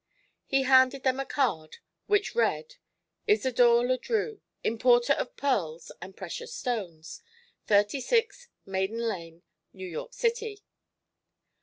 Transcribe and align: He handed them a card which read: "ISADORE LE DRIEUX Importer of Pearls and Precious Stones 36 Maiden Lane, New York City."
He 0.47 0.63
handed 0.63 1.03
them 1.03 1.19
a 1.19 1.27
card 1.27 1.77
which 2.07 2.33
read: 2.33 2.77
"ISADORE 3.27 3.85
LE 3.85 3.99
DRIEUX 3.99 4.39
Importer 4.63 5.13
of 5.13 5.37
Pearls 5.37 5.91
and 6.01 6.17
Precious 6.17 6.55
Stones 6.55 7.21
36 7.67 8.47
Maiden 8.65 8.97
Lane, 9.07 9.43
New 9.73 9.87
York 9.87 10.15
City." 10.15 10.63